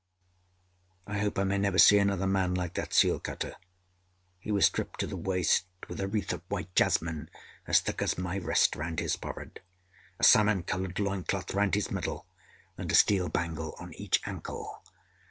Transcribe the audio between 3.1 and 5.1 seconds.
cutter. He was stripped to